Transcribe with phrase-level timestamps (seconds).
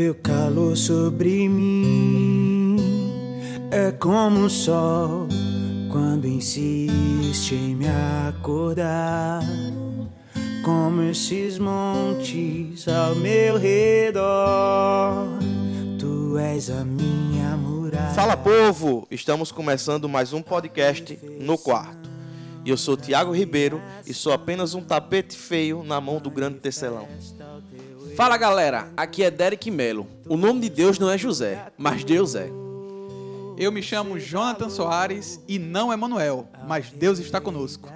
[0.00, 2.76] teu calor sobre mim
[3.70, 5.28] é como o sol
[5.92, 7.84] quando insiste em me
[8.26, 9.42] acordar.
[10.64, 15.28] Como esses montes ao meu redor,
[15.98, 18.14] tu és a minha muralha.
[18.14, 22.08] Fala povo, estamos começando mais um podcast no quarto.
[22.64, 26.58] E eu sou Tiago Ribeiro e sou apenas um tapete feio na mão do grande
[26.58, 27.06] tecelão.
[28.16, 30.06] Fala galera, aqui é Derek Melo.
[30.28, 32.50] O nome de Deus não é José, mas Deus é.
[33.56, 37.88] Eu me chamo Jonathan Soares e não é Manuel, mas Deus está conosco.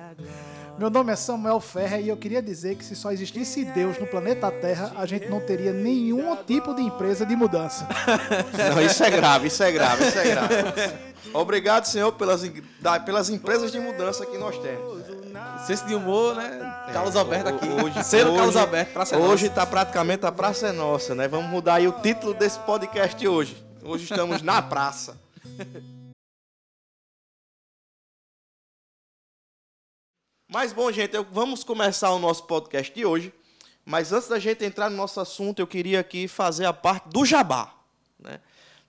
[0.79, 4.07] Meu nome é Samuel Ferrer e eu queria dizer que se só existisse Deus no
[4.07, 7.87] planeta Terra, a gente não teria nenhum tipo de empresa de mudança.
[8.75, 10.55] Não, isso é grave, isso é grave, isso é grave.
[11.33, 12.43] Obrigado, Senhor, pelas,
[13.07, 15.05] pelas empresas de mudança que nós temos.
[15.65, 16.74] Senso de humor, né?
[16.93, 17.67] Carlos Alberto aqui.
[17.69, 21.27] Hoje, Selo hoje, Carlos Alberto, Praça é Hoje está praticamente a praça é nossa, né?
[21.29, 23.57] Vamos mudar aí o título desse podcast hoje.
[23.83, 25.19] Hoje estamos na praça.
[30.49, 33.33] Mas bom, gente, eu- vamos começar o nosso podcast de hoje.
[33.85, 37.25] Mas antes da gente entrar no nosso assunto, eu queria aqui fazer a parte do
[37.25, 37.75] jabá.
[38.19, 38.41] Né?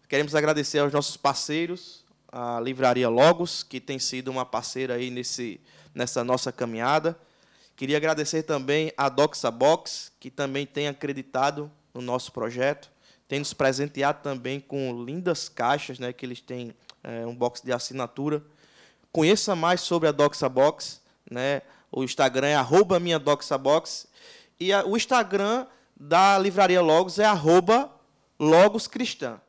[0.08, 5.60] Queremos agradecer aos nossos parceiros, a Livraria Logos, que tem sido uma parceira aí nesse,
[5.94, 7.18] nessa nossa caminhada.
[7.76, 12.90] Queria agradecer também a Doxa Box, que também tem acreditado no nosso projeto.
[13.28, 17.72] Tem nos presenteado também com lindas caixas, né, que eles têm é, um box de
[17.74, 18.42] assinatura.
[19.12, 21.02] Conheça mais sobre a Doxa Box.
[21.30, 21.62] Né?
[21.92, 24.08] O Instagram é arroba minha Doxa Box.
[24.60, 25.66] E a- o Instagram
[25.96, 27.92] da Livraria Logos é arroba
[28.40, 29.40] Logos Cristã.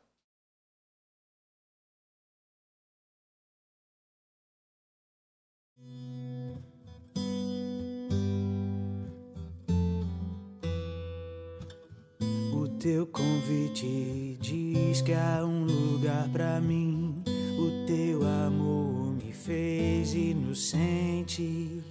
[12.87, 17.21] Teu convite diz que há um lugar pra mim.
[17.59, 21.83] O teu amor me fez inocente.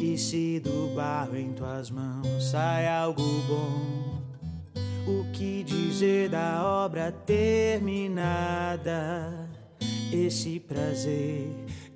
[0.00, 4.20] E se do barro em tuas mãos sai algo bom,
[5.06, 7.88] o que dizer da obra terminada?
[10.12, 11.46] Esse prazer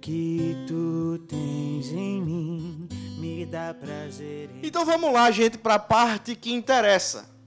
[0.01, 2.89] que tu tens em mim
[3.19, 7.40] me dá prazer Então vamos lá, gente, para a parte que interessa.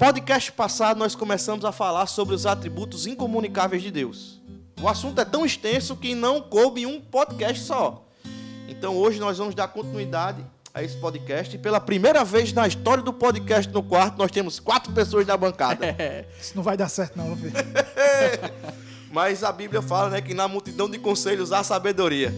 [0.00, 4.40] Podcast passado nós começamos a falar sobre os atributos incomunicáveis de Deus.
[4.80, 8.08] O assunto é tão extenso que não coube em um podcast só.
[8.66, 13.02] Então hoje nós vamos dar continuidade a esse podcast e pela primeira vez na história
[13.02, 15.94] do podcast no quarto nós temos quatro pessoas na bancada.
[16.40, 17.52] Isso não vai dar certo não, filho.
[19.12, 22.32] Mas a Bíblia fala, né, que na multidão de conselhos há sabedoria.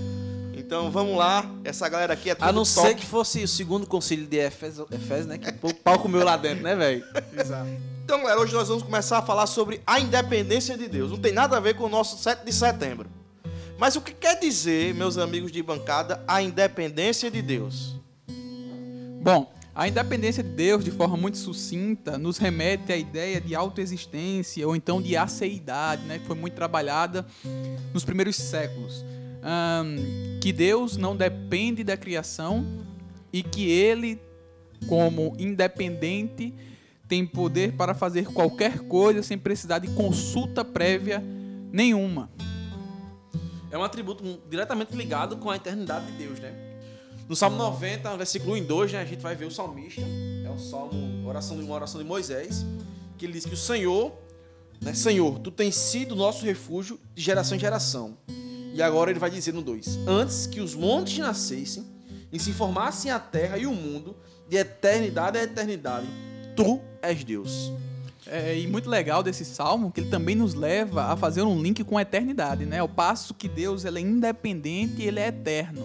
[0.72, 2.88] Então vamos lá, essa galera aqui é tudo A não top.
[2.88, 5.36] ser que fosse o segundo concílio de Efésio, Efésio né?
[5.36, 7.04] Que o pau comeu lá dentro, né, velho?
[7.38, 7.68] Exato.
[8.02, 11.10] Então, galera, hoje nós vamos começar a falar sobre a independência de Deus.
[11.10, 13.10] Não tem nada a ver com o nosso 7 de setembro.
[13.76, 18.00] Mas o que quer dizer, meus amigos de bancada, a independência de Deus?
[19.20, 24.66] Bom, a independência de Deus, de forma muito sucinta, nos remete à ideia de autoexistência
[24.66, 27.26] ou então de aceidade, né, que foi muito trabalhada
[27.92, 29.04] nos primeiros séculos.
[29.42, 29.96] Ahn,
[30.40, 32.64] que Deus não depende da criação
[33.32, 34.20] e que Ele,
[34.88, 36.54] como independente,
[37.08, 41.22] tem poder para fazer qualquer coisa sem precisar de consulta prévia
[41.72, 42.30] nenhuma.
[43.70, 46.72] É um atributo diretamente ligado com a eternidade de Deus, né?
[47.28, 50.50] No Salmo 90, versículo 1 e 2, né, a gente vai ver o salmista, é
[50.50, 52.66] o salmo, oração de uma oração de Moisés,
[53.16, 54.12] que ele diz que o Senhor,
[54.80, 58.18] né, Senhor, tu tens sido nosso refúgio de geração em geração.
[58.74, 61.84] E agora ele vai dizer no 2: Antes que os montes nascessem
[62.32, 64.16] e se formassem a terra e o mundo,
[64.48, 66.06] de eternidade a eternidade,
[66.56, 67.72] tu és Deus.
[68.26, 71.82] É, e muito legal desse salmo que ele também nos leva a fazer um link
[71.84, 72.78] com a eternidade, né?
[72.78, 75.84] Ao passo que Deus ele é independente e ele é eterno.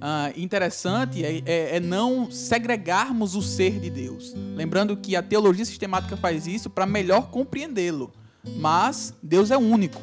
[0.00, 4.34] Ah, interessante é, é- é não segregarmos o ser de Deus.
[4.54, 8.12] Lembrando que a teologia sistemática faz isso para melhor compreendê-lo.
[8.56, 10.00] Mas Deus é único.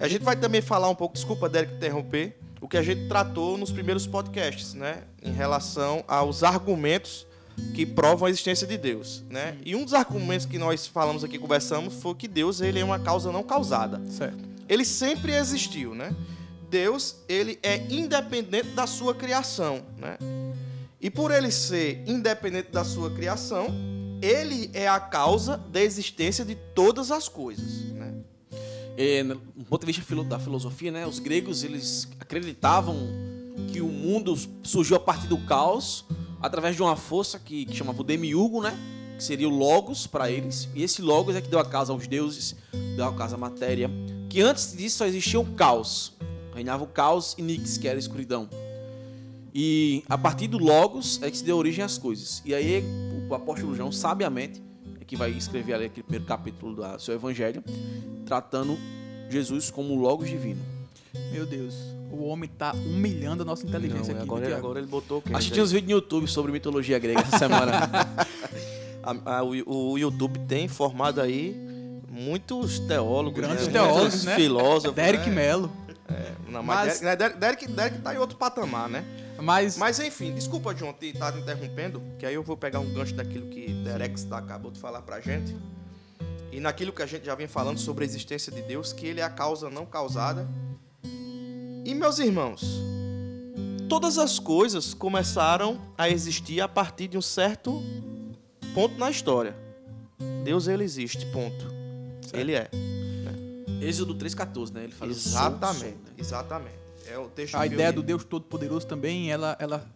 [0.00, 3.58] A gente vai também falar um pouco, desculpa, Derek, interromper, o que a gente tratou
[3.58, 5.02] nos primeiros podcasts, né?
[5.22, 7.26] Em relação aos argumentos
[7.74, 9.56] que provam a existência de Deus, né?
[9.64, 12.98] E um dos argumentos que nós falamos aqui, conversamos, foi que Deus ele é uma
[12.98, 14.00] causa não causada.
[14.08, 14.38] Certo.
[14.68, 16.14] Ele sempre existiu, né?
[16.70, 20.16] Deus, ele é independente da sua criação, né?
[21.00, 23.68] E por ele ser independente da sua criação,
[24.20, 27.92] ele é a causa da existência de todas as coisas,
[28.98, 29.04] né?
[29.04, 32.96] É, no ponto de vista da filosofia, né, os gregos eles acreditavam
[33.72, 36.04] que o mundo surgiu a partir do caos
[36.40, 38.76] através de uma força que, que chamava o demiurgo, né?
[39.16, 42.06] que seria o Logos para eles, e esse Logos é que deu a casa aos
[42.06, 42.54] deuses,
[42.96, 43.90] deu a casa à matéria,
[44.30, 46.12] que antes disso só existia o caos.
[46.54, 48.48] Reinava o caos e Nix, que era a escuridão.
[49.52, 52.42] E a partir do Logos é que se deu origem às coisas.
[52.44, 52.84] E aí
[53.28, 54.62] o apóstolo João, sabiamente,
[55.08, 57.64] que vai escrever ali aquele primeiro capítulo do seu evangelho,
[58.26, 58.78] tratando
[59.28, 60.60] Jesus como Logos divino.
[61.32, 61.74] Meu Deus,
[62.12, 64.30] o homem tá humilhando a nossa inteligência Não, aqui.
[64.30, 65.34] agora, agora ele botou o quê?
[65.34, 67.88] Assisti uns vídeos no YouTube sobre mitologia grega essa semana.
[69.02, 71.56] A- a- o, o YouTube tem formado aí
[72.10, 73.72] muitos teólogos, Grandes né?
[73.72, 74.36] teólogos, muitos né?
[74.36, 74.94] filósofos.
[74.94, 75.34] Derek né?
[75.34, 75.70] Mello.
[76.50, 79.04] Não, mas, Mas- Derek, Derek, Derek, Derek tá em outro patamar, né?
[79.40, 82.92] Mas, Mas enfim, desculpa, John, te estar te interrompendo, que aí eu vou pegar um
[82.92, 85.54] gancho daquilo que Derek tá- acabou de falar pra gente.
[86.50, 89.20] E naquilo que a gente já vem falando sobre a existência de Deus, que ele
[89.20, 90.48] é a causa não causada.
[91.84, 92.62] E meus irmãos,
[93.88, 97.80] todas as coisas começaram a existir a partir de um certo
[98.74, 99.54] ponto na história.
[100.44, 101.66] Deus ele existe, ponto.
[102.32, 102.68] Ele é.
[103.80, 104.84] Êxodo 3,14, né?
[104.84, 106.12] Ele fala Exatamente, sou, sou, né?
[106.18, 106.77] exatamente.
[107.10, 109.86] É o texto a ideia do Deus Todo-Poderoso também, ela, ela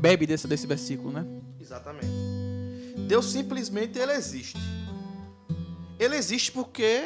[0.00, 1.24] bebe desse, desse versículo, né?
[1.60, 2.06] Exatamente.
[3.06, 4.56] Deus simplesmente ele existe.
[5.98, 7.02] Ele existe porque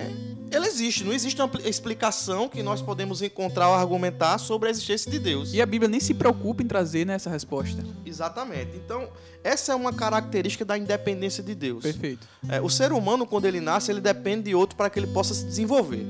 [0.50, 1.02] ele existe.
[1.02, 5.18] Não existe uma pli- explicação que nós podemos encontrar ou argumentar sobre a existência de
[5.18, 5.54] Deus.
[5.54, 7.82] E a Bíblia nem se preocupa em trazer né, essa resposta.
[8.04, 8.76] Exatamente.
[8.76, 9.08] Então,
[9.42, 11.82] essa é uma característica da independência de Deus.
[11.82, 12.28] Perfeito.
[12.48, 15.32] É, o ser humano, quando ele nasce, ele depende de outro para que ele possa
[15.32, 16.04] se desenvolver.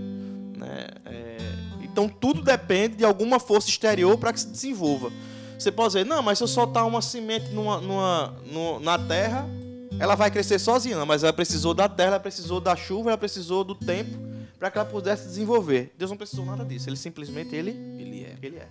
[0.56, 0.86] né?
[1.06, 1.31] É,
[1.92, 5.12] então, tudo depende de alguma força exterior para que se desenvolva.
[5.58, 9.46] Você pode dizer, não, mas se eu soltar uma semente numa, numa- no- na terra,
[10.00, 11.04] ela vai crescer sozinha.
[11.06, 14.18] Mas ela precisou da terra, ela precisou da chuva, ela precisou do tempo
[14.58, 15.92] para que ela pudesse desenvolver.
[15.96, 16.88] Deus não precisou nada disso.
[16.88, 18.36] Ele simplesmente, ele, Ele é.
[18.42, 18.68] ele é.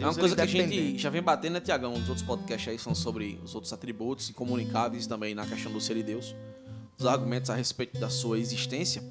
[0.00, 1.92] É uma coisa que a gente já vem batendo, né, Tiagão?
[1.92, 5.94] Os outros podcasts aí são sobre os outros atributos incomunicáveis também na questão do ser
[5.94, 6.34] de Deus.
[6.98, 9.02] Os argumentos a respeito da sua existência.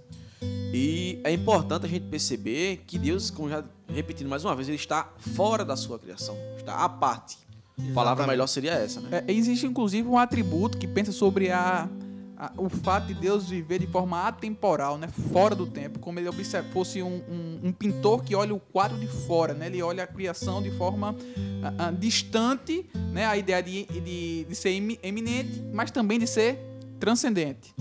[0.42, 4.75] E é importante a gente perceber que Deus, como já repetindo mais uma vez, ele
[4.78, 6.36] está fora da sua criação.
[6.57, 7.38] Está à parte.
[7.80, 8.28] A palavra Exatamente.
[8.30, 9.24] melhor seria essa, né?
[9.28, 11.88] É, existe inclusive um atributo que pensa sobre a,
[12.36, 15.07] a- o fato de Deus viver de forma atemporal, né?
[15.31, 18.98] fora do tempo, como ele observa, fosse um, um- um pintor que olha o quadro
[18.98, 19.68] de fora, né?
[19.68, 21.16] ele olha a criação de forma
[21.63, 23.25] ah, ah, distante, né?
[23.28, 26.57] a ideia de, de, de ser emi- eminente, mas também de ser
[27.00, 27.75] transcendente.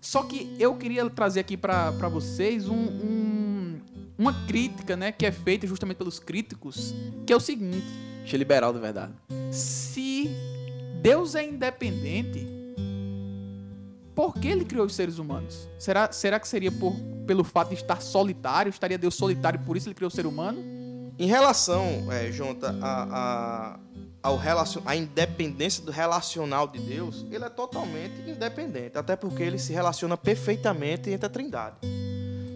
[0.00, 3.80] Só que eu queria trazer aqui para vocês um- um-
[4.16, 5.12] uma crítica né?
[5.12, 6.94] que é feita justamente pelos críticos,
[7.26, 7.86] que é o seguinte
[8.24, 9.12] Achei liberal de verdade.
[9.50, 10.28] se
[11.02, 12.46] Deus é independente,
[14.14, 15.68] por que ele criou os seres humanos?
[15.78, 16.94] Será, será que seria por,
[17.26, 18.68] pelo fato de estar solitário?
[18.70, 20.58] Estaria Deus solitário, por isso ele criou o ser humano?
[21.18, 22.30] Em relação, é,
[22.82, 23.02] a,
[23.72, 23.80] a,
[24.28, 29.58] ao relacion, a independência do relacional de Deus, ele é totalmente independente, até porque ele
[29.58, 31.76] se relaciona perfeitamente entre a Trindade.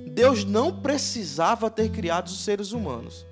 [0.07, 3.25] Deus não precisava ter criado os seres humanos.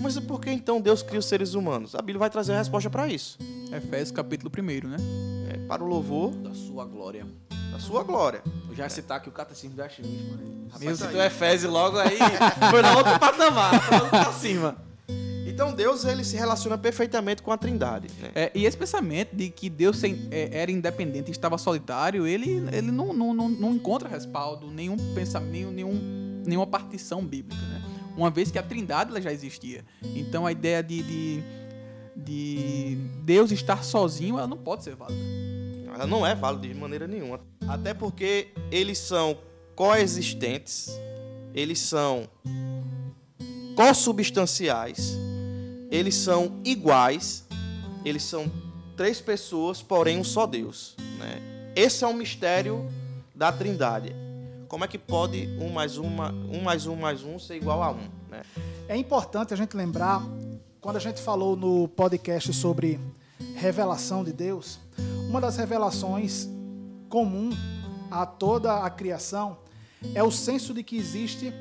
[0.00, 1.94] Mas por que então Deus cria os seres humanos?
[1.94, 3.38] A Bíblia vai trazer a resposta para isso.
[3.72, 4.96] Efésios capítulo 1, né?
[5.52, 7.24] É, para o louvor Da sua glória.
[7.70, 8.42] da sua glória.
[8.68, 10.36] Eu já ia citar aqui o catecismo do achimismo.
[10.36, 10.64] Né?
[10.72, 11.26] Rapaz, Meu, tá citou aí.
[11.28, 12.18] Efésio logo aí.
[12.70, 13.80] Foi no outro patamar.
[13.82, 14.76] Foi logo pra cima.
[15.54, 18.08] Então Deus ele se relaciona perfeitamente com a Trindade.
[18.20, 18.32] né?
[18.34, 22.90] É, e esse pensamento de que Deus é, era independente e estava solitário, ele, ele
[22.90, 27.82] não, não, não, não encontra respaldo, nenhum pensamento, nenhum, nenhum, nenhuma partição bíblica, né?
[28.16, 29.84] Uma vez que a trindade ela já existia.
[30.02, 31.44] Então a ideia de, de,
[32.16, 35.20] de Deus estar sozinho, ela não pode ser válida.
[35.86, 37.38] Ela não é válida de maneira nenhuma.
[37.68, 39.38] Até porque eles são
[39.76, 40.88] coexistentes,
[41.54, 42.28] eles são
[43.76, 45.16] consubstanciais,
[45.94, 47.44] eles são iguais,
[48.04, 48.50] eles são
[48.96, 50.96] três pessoas, porém um só Deus.
[51.20, 51.40] Né?
[51.76, 52.90] Esse é o mistério
[53.32, 54.12] da Trindade.
[54.66, 57.92] Como é que pode um mais uma, um mais um mais um ser igual a
[57.92, 58.10] um?
[58.28, 58.42] Né?
[58.88, 60.20] É importante a gente lembrar,
[60.80, 62.98] quando a gente falou no podcast sobre
[63.54, 64.80] revelação de Deus,
[65.28, 66.48] uma das revelações
[67.08, 67.50] comum
[68.10, 69.58] a toda a criação
[70.12, 71.54] é o senso de que existe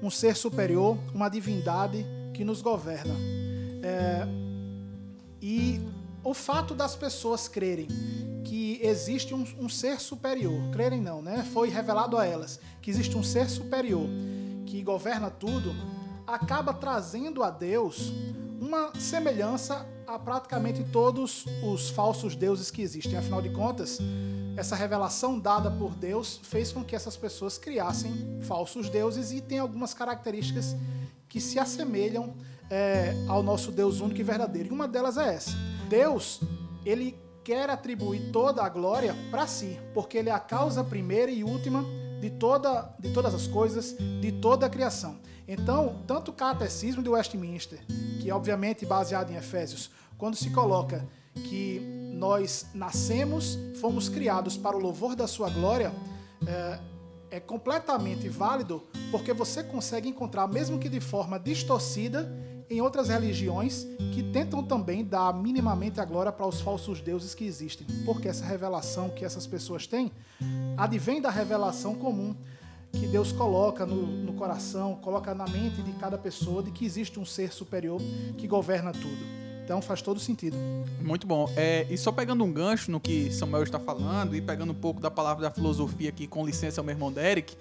[0.00, 3.49] um ser superior, uma divindade que nos governa.
[3.82, 4.26] É,
[5.40, 5.80] e
[6.22, 7.88] o fato das pessoas crerem
[8.44, 11.46] que existe um, um ser superior, crerem não, né?
[11.52, 14.08] Foi revelado a elas que existe um ser superior
[14.66, 15.74] que governa tudo,
[16.26, 18.12] acaba trazendo a Deus
[18.60, 23.16] uma semelhança a praticamente todos os falsos deuses que existem.
[23.16, 23.98] Afinal de contas,
[24.56, 29.58] essa revelação dada por Deus fez com que essas pessoas criassem falsos deuses e tem
[29.58, 30.76] algumas características
[31.28, 32.34] que se assemelham
[32.70, 34.68] é, ao nosso Deus único e verdadeiro.
[34.68, 35.50] E uma delas é essa:
[35.88, 36.40] Deus,
[36.84, 41.42] ele quer atribuir toda a glória para si, porque ele é a causa primeira e
[41.42, 41.84] última
[42.20, 45.18] de, toda, de todas as coisas, de toda a criação.
[45.48, 47.80] Então, tanto o catecismo de Westminster,
[48.20, 51.80] que é obviamente baseado em Efésios, quando se coloca que
[52.14, 55.92] nós nascemos, fomos criados para o louvor da sua glória,
[56.46, 56.78] é,
[57.30, 62.30] é completamente válido porque você consegue encontrar, mesmo que de forma distorcida,
[62.70, 67.44] em outras religiões que tentam também dar minimamente a glória para os falsos deuses que
[67.44, 67.84] existem.
[68.06, 70.12] Porque essa revelação que essas pessoas têm
[70.76, 72.34] advém da revelação comum
[72.92, 77.18] que Deus coloca no, no coração, coloca na mente de cada pessoa de que existe
[77.20, 78.00] um ser superior
[78.38, 79.49] que governa tudo.
[79.64, 80.56] Então faz todo sentido.
[81.00, 81.50] Muito bom.
[81.56, 85.00] É, e só pegando um gancho no que Samuel está falando e pegando um pouco
[85.00, 87.56] da palavra da filosofia aqui, com licença ao meu irmão Derek,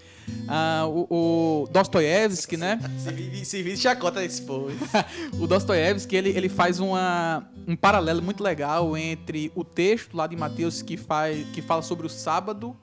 [0.48, 2.80] ah, o, o Dostoiévski, né?
[2.98, 4.72] Se vive, se vive chacota povo.
[5.40, 10.36] o Dostoiévski, ele, ele faz uma, um paralelo muito legal entre o texto lá de
[10.36, 12.76] Mateus que, faz, que fala sobre o sábado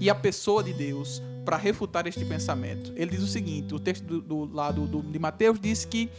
[0.00, 2.92] e a pessoa de Deus para refutar este pensamento.
[2.96, 6.10] Ele diz o seguinte, o texto do, do lado do, de Mateus diz que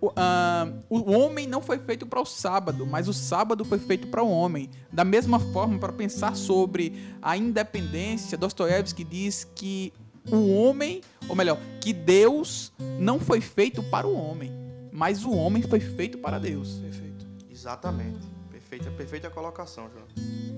[0.00, 4.06] o, uh, o homem não foi feito para o sábado, mas o sábado foi feito
[4.06, 4.70] para o homem.
[4.92, 9.92] Da mesma forma, para pensar sobre a independência, Dostoiévski diz que
[10.30, 14.52] o homem, ou melhor, que Deus não foi feito para o homem,
[14.92, 16.74] mas o homem foi feito para Deus.
[16.74, 17.26] Perfeito.
[17.50, 18.26] Exatamente.
[18.50, 20.06] Perfeita, perfeita colocação, João.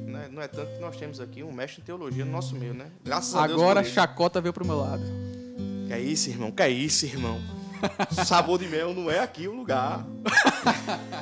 [0.07, 2.57] Não é, não é tanto que nós temos aqui um mestre em teologia no nosso
[2.57, 2.91] meio, né?
[3.05, 3.61] Graças a Deus.
[3.61, 5.05] Agora a chacota veio pro meu lado.
[5.87, 6.51] Que é isso, irmão?
[6.51, 7.41] Que é isso, irmão?
[8.25, 10.05] Sabor de mel não é aqui o lugar.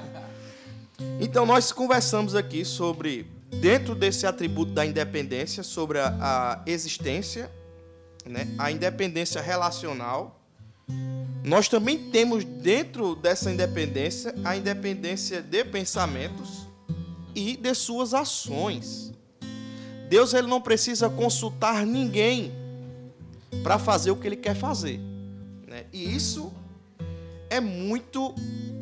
[1.21, 3.27] então nós conversamos aqui sobre
[3.61, 7.51] dentro desse atributo da independência, sobre a, a existência,
[8.25, 8.47] né?
[8.59, 10.41] A independência relacional.
[11.45, 16.67] Nós também temos dentro dessa independência a independência de pensamentos
[17.35, 19.13] e de suas ações.
[20.09, 22.53] Deus ele não precisa consultar ninguém
[23.63, 25.01] para fazer o que ele quer fazer.
[25.79, 25.87] Né?
[25.93, 26.53] E isso
[27.51, 28.35] é muito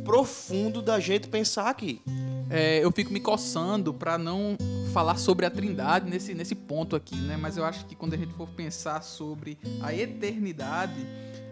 [0.05, 2.01] profundo da gente pensar aqui.
[2.49, 4.57] É, eu fico me coçando para não
[4.93, 7.37] falar sobre a Trindade nesse, nesse ponto aqui, né?
[7.37, 11.07] Mas eu acho que quando a gente for pensar sobre a eternidade,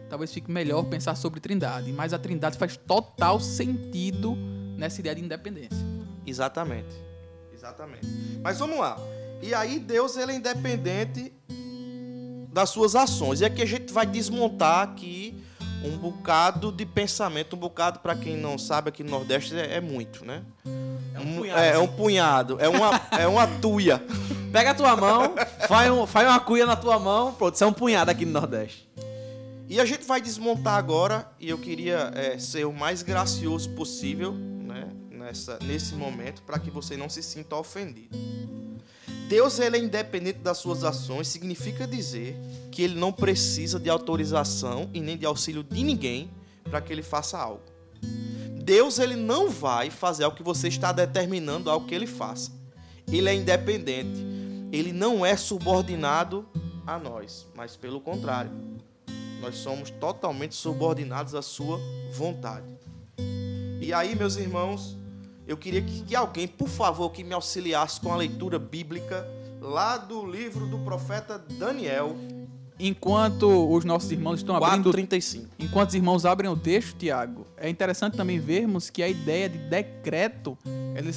[0.08, 1.92] talvez fique melhor pensar sobre Trindade.
[1.92, 4.36] Mas a Trindade faz total sentido
[4.78, 5.84] nessa ideia de independência.
[6.24, 6.94] Exatamente.
[7.52, 8.06] Exatamente.
[8.42, 8.96] Mas vamos lá.
[9.42, 11.32] E aí Deus ele é independente
[12.54, 13.40] das suas ações.
[13.40, 15.34] E aqui a gente vai desmontar aqui
[15.84, 19.80] um bocado de pensamento, um bocado para quem não sabe aqui no Nordeste é, é
[19.80, 20.42] muito, né?
[21.12, 21.60] É um punhado.
[21.60, 24.00] É, é um punhado, é uma, é uma tuia.
[24.52, 25.34] Pega a tua mão,
[25.66, 28.32] faz, um, faz uma cuia na tua mão, pronto, isso é um punhado aqui no
[28.32, 28.88] Nordeste.
[29.68, 34.36] E a gente vai desmontar agora, e eu queria é, ser o mais gracioso possível
[35.24, 38.16] nessa, nesse momento, para que você não se sinta ofendido.
[39.28, 42.36] Deus ele é independente das suas ações, significa dizer
[42.70, 46.30] que ele não precisa de autorização e nem de auxílio de ninguém
[46.64, 47.62] para que ele faça algo.
[48.62, 52.52] Deus ele não vai fazer o que você está determinando ao que ele faça.
[53.10, 54.24] Ele é independente.
[54.72, 56.46] Ele não é subordinado
[56.86, 58.50] a nós, mas pelo contrário.
[59.40, 61.78] Nós somos totalmente subordinados à sua
[62.12, 62.66] vontade.
[63.80, 64.96] E aí, meus irmãos,
[65.46, 69.28] eu queria que, que, alguém, por favor, que me auxiliasse com a leitura bíblica
[69.60, 72.16] lá do livro do profeta Daniel.
[72.78, 74.90] Enquanto os nossos irmãos estão 4, abrindo.
[74.90, 75.48] 35.
[75.58, 79.58] Enquanto os irmãos abrem o texto, Tiago, é interessante também vermos que a ideia de
[79.58, 80.58] decreto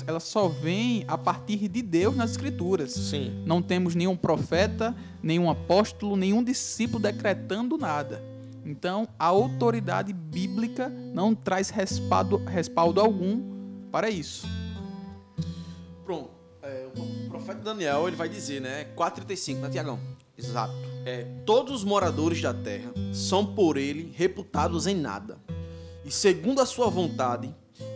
[0.06, 2.92] ela só vem a partir de Deus nas Escrituras.
[2.92, 3.44] Sim.
[3.46, 8.24] Não temos nenhum profeta, nenhum apóstolo, nenhum discípulo decretando nada.
[8.66, 13.57] Então, a autoridade bíblica não traz respaldo, respaldo algum
[13.92, 14.48] para isso.
[16.04, 16.30] Pronto.
[16.62, 18.86] É, o profeta Daniel ele vai dizer, né?
[18.96, 20.00] 4,35, né, Tiagão?
[20.38, 20.74] Exato.
[21.06, 25.38] É, todos os moradores da terra são por ele reputados em nada.
[26.06, 27.54] E segundo a sua vontade,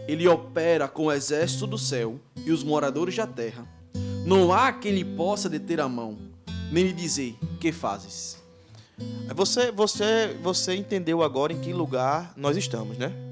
[0.08, 3.68] ele opera com o exército do céu e os moradores da terra.
[4.26, 6.18] Não há quem lhe possa deter a mão,
[6.72, 8.42] nem lhe dizer: Que fazes?
[9.36, 13.31] Você, você, você entendeu agora em que lugar nós estamos, né?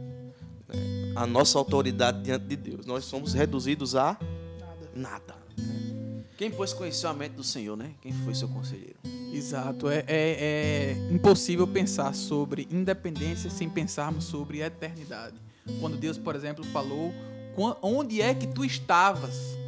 [1.19, 2.85] A nossa autoridade diante de Deus.
[2.85, 4.17] Nós somos reduzidos a
[4.95, 5.35] nada.
[6.37, 7.91] Quem pôs conhecer a mente do Senhor, né?
[8.01, 8.95] Quem foi seu conselheiro?
[9.33, 9.89] Exato.
[9.89, 15.35] É, é, é impossível pensar sobre independência sem pensarmos sobre eternidade.
[15.81, 17.11] Quando Deus, por exemplo, falou:
[17.81, 19.58] onde é que tu estavas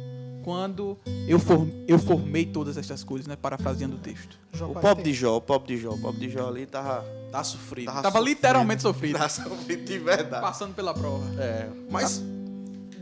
[0.42, 3.36] quando eu, for, eu formei todas estas coisas, né?
[3.36, 4.38] Parafraseando o texto.
[4.60, 7.42] o pobre de Jó, o pobre de Jó, o pobre de Jó ali tava, tá
[7.42, 7.86] sofrido.
[7.86, 9.18] Tava, tava literalmente sofrido.
[9.18, 10.42] Tava sofrido de verdade.
[10.42, 11.24] Passando pela prova.
[11.40, 12.22] É, mas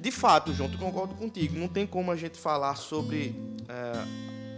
[0.00, 1.58] de fato, João, eu concordo contigo.
[1.58, 3.34] Não tem como a gente falar sobre
[3.68, 3.92] é,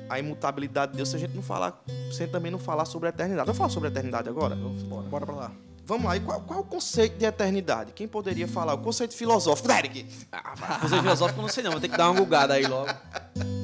[0.08, 3.10] a imutabilidade de Deus se a gente não falar, sem também não falar sobre a
[3.10, 3.46] eternidade.
[3.46, 4.54] Vamos falar sobre a eternidade agora?
[4.54, 5.08] Bora.
[5.08, 5.52] Bora pra lá.
[5.84, 6.16] Vamos lá.
[6.16, 7.92] E qual, qual é o conceito de eternidade?
[7.92, 8.74] Quem poderia falar?
[8.74, 9.68] O conceito filosófico.
[9.68, 10.06] Derek!
[10.30, 12.90] Ah, Coisa filosófica eu não sei não, vou ter que dar uma gugada aí logo.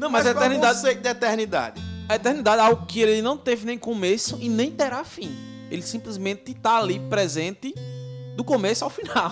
[0.00, 1.82] Não, mas, a qual é o eternidade, conceito de eternidade?
[2.08, 5.30] a eternidade é algo que ele não teve nem começo e nem terá fim.
[5.70, 7.72] Ele simplesmente está ali presente
[8.34, 9.30] do começo ao final.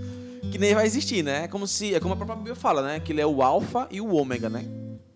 [0.50, 1.44] que nem vai existir, né?
[1.44, 3.00] É como se, é como a própria Bíblia fala, né?
[3.00, 4.64] Que ele é o alfa e o ômega, né?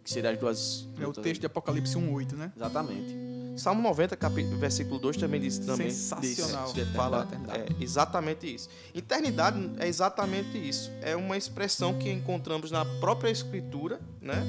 [0.05, 2.53] Que seriam as duas É o texto de Apocalipse 1:8, né?
[2.55, 3.28] Exatamente.
[3.59, 5.91] Salmo 90, capi- versículo 2 também diz também.
[5.91, 6.73] Sensacional.
[6.73, 8.69] diz, fala é, exatamente isso.
[8.95, 10.91] Eternidade é exatamente isso.
[11.03, 14.43] É uma expressão que encontramos na própria Escritura, né?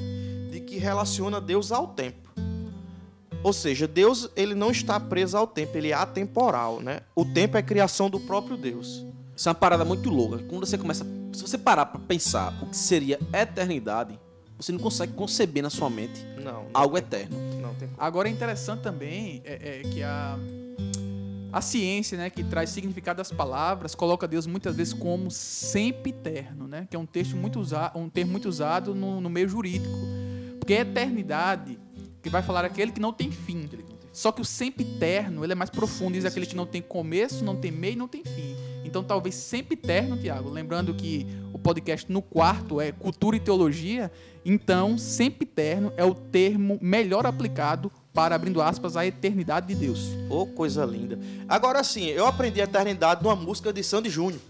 [0.50, 2.30] De que relaciona Deus ao tempo.
[3.42, 7.00] Ou seja, Deus ele não está preso ao tempo, ele é atemporal, né?
[7.14, 9.04] O tempo é criação do próprio Deus.
[9.34, 10.38] Isso é uma parada muito louca.
[10.44, 11.06] Quando você começa.
[11.32, 14.18] Se você parar pra pensar o que seria eternidade,
[14.60, 17.36] você não consegue conceber na sua mente Não, não, algo eterno.
[17.60, 18.00] não tem como.
[18.00, 20.38] Agora é interessante também é, é que a,
[21.52, 26.68] a ciência, né, que traz significado das palavras, coloca Deus muitas vezes como sempre eterno,
[26.68, 26.86] né?
[26.88, 29.96] Que é um texto muito usado, um termo muito usado no, no meio jurídico.
[30.58, 31.78] Porque a eternidade,
[32.22, 33.68] que vai falar aquele que não tem fim.
[34.12, 37.44] Só que o sempre eterno, ele é mais profundo, diz aquele que não tem começo,
[37.44, 38.56] não tem meio, não tem fim.
[38.90, 40.50] Então, talvez sempre eterno, Tiago.
[40.50, 44.10] Lembrando que o podcast no quarto é cultura e teologia.
[44.44, 50.08] Então, sempre eterno é o termo melhor aplicado para, abrindo aspas, a eternidade de Deus.
[50.28, 51.20] Ô, coisa linda.
[51.48, 54.40] Agora sim, eu aprendi a eternidade numa música de Sandy Júnior.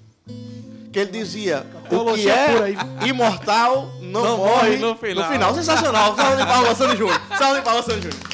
[0.91, 6.17] Que ele dizia: O que é imortal não, Não morre morre no final." Sensacional.
[6.17, 7.21] Salve de palmas, Sandy Júnior.
[7.37, 8.31] Salve de palmas, Sandy Júnior.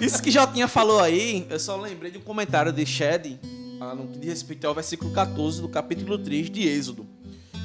[0.00, 3.38] Isso que Jotinha falou aí, eu só lembrei de um comentário de Shed,
[3.78, 7.06] no que diz respeito ao versículo 14 do capítulo 3 de Êxodo.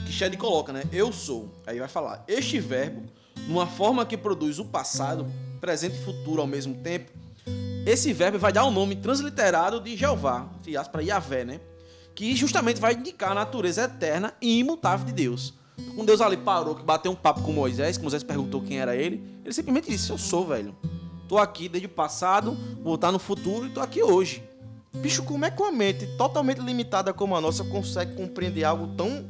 [0.05, 0.83] Que Shed coloca, né?
[0.91, 1.51] Eu sou.
[1.65, 3.03] Aí vai falar: Este verbo,
[3.47, 5.25] numa forma que produz o passado,
[5.59, 7.11] presente e futuro ao mesmo tempo,
[7.85, 11.59] esse verbo vai dar o nome transliterado de Jeová, entre aspas, para Yahvé, né?
[12.15, 15.53] Que justamente vai indicar a natureza eterna e imutável de Deus.
[15.95, 18.95] Quando Deus ali parou, que bateu um papo com Moisés, que Moisés perguntou quem era
[18.95, 20.75] ele, ele simplesmente disse: Eu sou, velho.
[21.27, 24.43] Tô aqui desde o passado, vou estar no futuro e tô aqui hoje.
[24.97, 29.25] Bicho, como é que uma mente totalmente limitada como a nossa consegue compreender algo tão,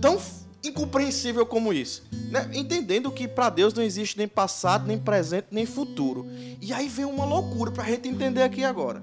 [0.00, 0.20] tão
[0.64, 2.02] incompreensível como isso?
[2.30, 2.50] Né?
[2.52, 6.26] Entendendo que para Deus não existe nem passado, nem presente, nem futuro.
[6.60, 9.02] E aí vem uma loucura pra gente entender aqui agora.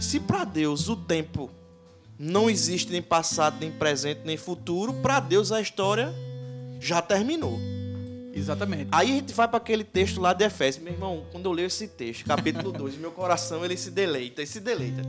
[0.00, 1.50] Se para Deus o tempo
[2.18, 6.12] não existe nem passado, nem presente, nem futuro, para Deus a história
[6.80, 7.77] já terminou.
[8.38, 8.88] Exatamente.
[8.92, 10.82] Aí a gente vai para aquele texto lá de Efésios.
[10.82, 14.46] Meu irmão, quando eu leio esse texto, capítulo 2, meu coração ele se deleita, ele
[14.46, 15.02] se deleita.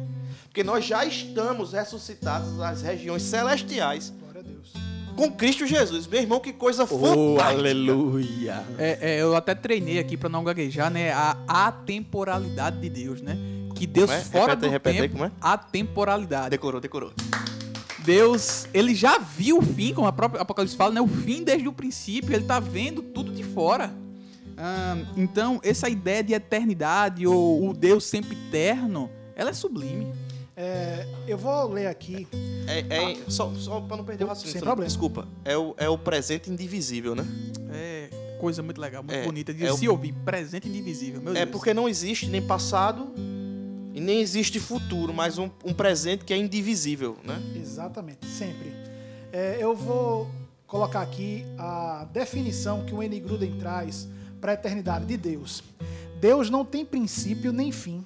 [0.46, 4.74] Porque nós já estamos ressuscitados nas regiões celestiais Glória a Deus.
[5.16, 6.08] com Cristo Jesus.
[6.08, 7.48] Meu irmão, que coisa Oh, fantástica.
[7.60, 8.64] aleluia.
[8.78, 11.12] É, é, eu até treinei aqui para não gaguejar, né?
[11.14, 13.38] A atemporalidade de Deus, né?
[13.76, 14.24] Que Deus Como é?
[14.24, 15.32] fora Repete do repete tempo, como é?
[15.40, 16.50] atemporalidade.
[16.50, 17.14] Decorou, decorou.
[18.10, 21.00] Deus, ele já viu o fim, como a própria Apocalipse fala, né?
[21.02, 23.94] O fim desde o princípio, ele tá vendo tudo de fora.
[24.58, 30.12] Ah, então, essa ideia de eternidade ou o Deus sempre eterno, ela é sublime.
[30.58, 32.28] É, eu vou ler aqui.
[32.68, 32.80] É,
[33.12, 34.62] é, só só para não perder o Sem raciocínio.
[34.66, 34.88] problema.
[34.88, 35.28] Desculpa.
[35.46, 37.26] É o, é o presente indivisível, né?
[37.72, 40.14] É coisa muito legal, muito É, bonita de é o- se ouvir.
[40.26, 41.52] Presente indivisível, meu É Deus.
[41.52, 43.14] porque não existe nem passado
[44.00, 47.38] e nem existe futuro, mas um, um presente que é indivisível, né?
[47.54, 48.74] Exatamente, sempre.
[49.30, 50.32] É, eu vou
[50.66, 53.20] colocar aqui a definição que o N.
[53.20, 54.08] Gruden traz
[54.40, 55.62] para a eternidade de Deus.
[56.18, 58.06] Deus não tem princípio nem fim,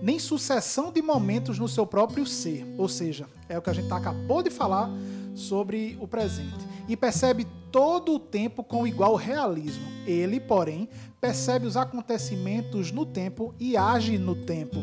[0.00, 2.64] nem sucessão de momentos no seu próprio ser.
[2.78, 4.88] Ou seja, é o que a gente acabou de falar
[5.34, 6.64] sobre o presente.
[6.88, 9.84] E percebe todo o tempo com igual realismo.
[10.06, 10.88] Ele, porém,
[11.20, 14.78] percebe os acontecimentos no tempo e age no tempo.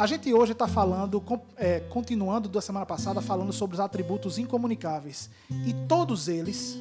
[0.00, 1.22] A gente hoje está falando,
[1.58, 5.28] é, continuando da semana passada, falando sobre os atributos incomunicáveis.
[5.50, 6.74] E todos eles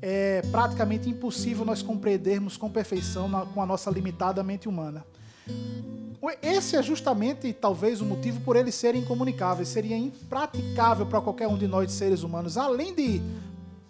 [0.00, 5.04] é praticamente impossível nós compreendermos com perfeição na- com a nossa limitada mente humana.
[6.40, 9.68] Esse é justamente, talvez, o motivo por eles serem incomunicáveis.
[9.68, 13.20] Seria impraticável para qualquer um de nós, seres humanos, além de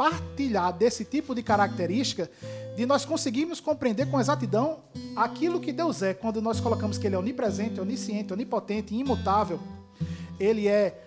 [0.00, 2.30] partilhar desse tipo de característica,
[2.74, 4.78] de nós conseguirmos compreender com exatidão
[5.14, 9.60] aquilo que Deus é, quando nós colocamos que Ele é onipresente, onisciente, onipotente, imutável.
[10.38, 11.04] Ele é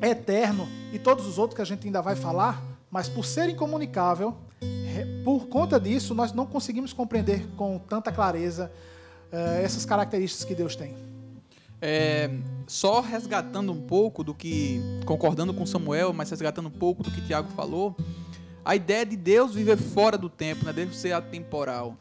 [0.00, 4.36] eterno e todos os outros que a gente ainda vai falar, mas por ser incomunicável,
[5.24, 8.70] por conta disso, nós não conseguimos compreender com tanta clareza
[9.32, 11.07] eh, essas características que Deus tem.
[11.80, 12.30] É,
[12.66, 17.20] só resgatando um pouco do que, concordando com Samuel, mas resgatando um pouco do que
[17.20, 17.96] Tiago falou,
[18.64, 20.72] a ideia de Deus viver fora do tempo, né?
[20.72, 21.96] Deus ser atemporal,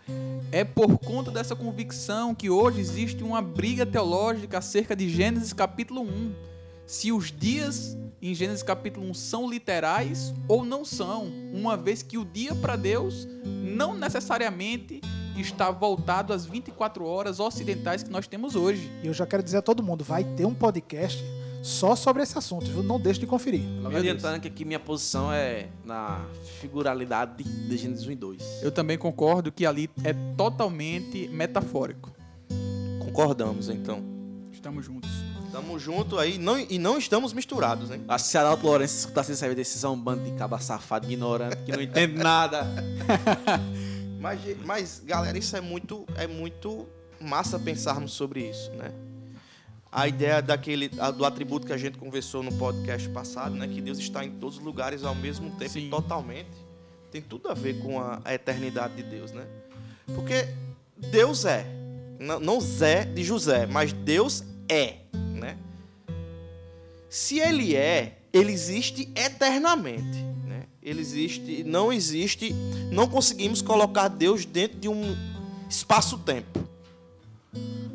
[0.51, 6.01] é por conta dessa convicção que hoje existe uma briga teológica acerca de Gênesis capítulo
[6.01, 6.33] 1.
[6.85, 12.17] Se os dias em Gênesis capítulo 1 são literais ou não são, uma vez que
[12.17, 15.01] o dia para Deus não necessariamente
[15.41, 18.91] está voltado às 24 horas ocidentais que nós temos hoje.
[19.03, 21.23] E eu já quero dizer a todo mundo, vai ter um podcast
[21.61, 22.81] só sobre esse assunto, viu?
[22.81, 23.61] Não deixe de conferir.
[23.81, 26.25] Logo adiantando que aqui minha posição é na
[26.61, 28.63] figuralidade de Gênesis 1 e 2.
[28.63, 32.11] Eu também concordo que ali é totalmente metafórico.
[32.99, 34.03] Concordamos, então.
[34.51, 35.09] Estamos juntos.
[35.45, 38.03] Estamos juntos aí não, e não estamos misturados, hein?
[38.07, 41.81] Acho que se Lourenço escutasse essa decisão, um bando de caba safado, ignorante, que não
[41.81, 42.67] entende nada.
[44.19, 46.87] Mas, ge- mas, galera, isso é muito, é muito
[47.19, 48.91] massa pensarmos sobre isso, né?
[49.91, 53.67] A ideia daquele, do atributo que a gente conversou no podcast passado, né?
[53.67, 55.87] Que Deus está em todos os lugares ao mesmo tempo Sim.
[55.87, 56.49] e totalmente.
[57.11, 59.45] Tem tudo a ver com a, a eternidade de Deus, né?
[60.13, 60.47] Porque
[60.97, 61.65] Deus é.
[62.19, 64.97] Não, não Zé de José, mas Deus é,
[65.33, 65.57] né?
[67.09, 70.25] Se ele é, ele existe eternamente?
[70.87, 72.55] Ele existe, não existe,
[72.89, 75.17] não conseguimos colocar Deus dentro de um
[75.69, 76.65] espaço-tempo.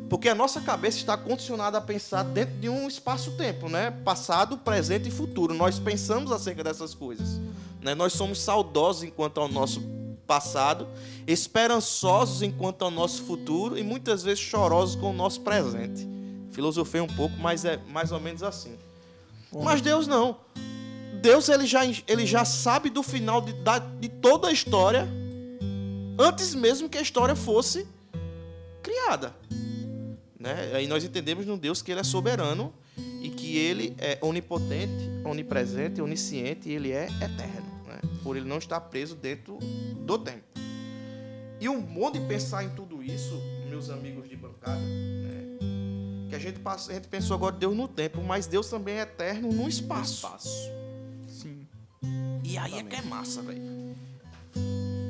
[0.07, 3.89] Porque a nossa cabeça está condicionada a pensar dentro de um espaço-tempo, né?
[3.89, 5.55] Passado, presente e futuro.
[5.55, 7.41] Nós pensamos acerca dessas coisas,
[7.81, 7.95] né?
[7.95, 9.81] Nós somos saudosos enquanto ao nosso
[10.27, 10.87] passado,
[11.25, 16.07] esperançosos enquanto ao nosso futuro e muitas vezes chorosos com o nosso presente.
[16.51, 18.77] Filosofei um pouco, mas é mais ou menos assim.
[19.51, 20.37] Mas Deus não.
[21.23, 25.07] Deus ele já, ele já sabe do final de, da- de toda a história
[26.19, 27.87] antes mesmo que a história fosse
[28.83, 29.33] criada.
[30.37, 30.73] Né?
[30.75, 32.73] Aí nós entendemos no Deus que ele é soberano
[33.21, 37.71] e que ele é onipotente, onipresente, onisciente e ele é eterno.
[37.87, 38.01] Né?
[38.21, 39.57] Por ele não estar preso dentro
[40.05, 40.43] do tempo.
[41.61, 45.57] E um bom de pensar em tudo isso, meus amigos de bancada, né?
[46.29, 48.95] que a gente, passa, a gente pensou agora de Deus no tempo, mas Deus também
[48.95, 50.27] é eterno no espaço.
[50.39, 50.82] Sim.
[52.53, 53.63] E aí é que é massa, velho.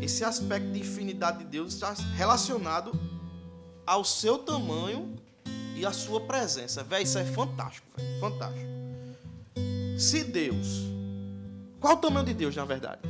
[0.01, 2.97] Esse aspecto de infinidade de Deus está relacionado
[3.85, 5.13] ao seu tamanho
[5.75, 6.85] e à sua presença.
[6.85, 8.19] Velho, isso é fantástico, velho.
[8.21, 8.65] Fantástico.
[9.97, 10.83] Se Deus.
[11.81, 13.01] Qual o tamanho de Deus, na verdade?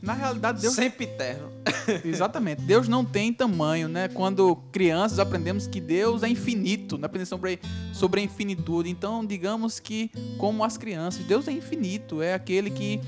[0.00, 1.50] Na realidade, Deus Sempre eterno.
[2.04, 2.62] Exatamente.
[2.62, 4.08] Deus não tem tamanho, né?
[4.08, 7.06] Quando crianças aprendemos que Deus é infinito, né?
[7.06, 7.58] aprendemos sobre,
[7.92, 8.88] sobre a infinitude.
[8.88, 13.00] Então, digamos que, como as crianças, Deus é infinito, é aquele que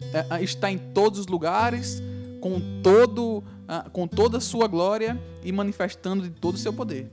[0.00, 2.02] é, está em todos os lugares,
[2.40, 3.42] com, todo,
[3.92, 7.10] com toda a sua glória e manifestando de todo o seu poder.